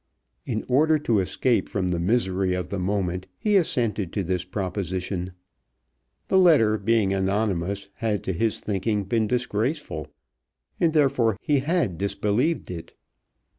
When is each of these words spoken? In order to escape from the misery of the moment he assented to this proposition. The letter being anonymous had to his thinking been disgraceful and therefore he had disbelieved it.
In 0.47 0.65
order 0.67 0.97
to 0.97 1.19
escape 1.19 1.69
from 1.69 1.89
the 1.89 1.99
misery 1.99 2.55
of 2.55 2.69
the 2.69 2.79
moment 2.79 3.27
he 3.37 3.55
assented 3.55 4.11
to 4.13 4.23
this 4.23 4.43
proposition. 4.43 5.33
The 6.27 6.39
letter 6.39 6.79
being 6.79 7.13
anonymous 7.13 7.87
had 7.97 8.23
to 8.23 8.33
his 8.33 8.59
thinking 8.61 9.03
been 9.03 9.27
disgraceful 9.27 10.07
and 10.79 10.93
therefore 10.93 11.37
he 11.39 11.59
had 11.59 11.99
disbelieved 11.99 12.71
it. 12.71 12.95